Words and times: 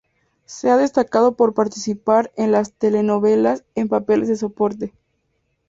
Se 0.45 0.71
ha 0.71 0.77
destacado 0.77 1.35
por 1.35 1.53
participar 1.53 2.31
en 2.35 2.51
las 2.51 2.73
telenovelas 2.73 3.65
en 3.75 3.87
papeles 3.87 4.29
de 4.29 4.35
soporte. 4.35 4.95